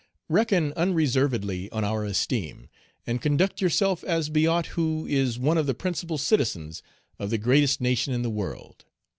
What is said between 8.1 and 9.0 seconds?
in the world.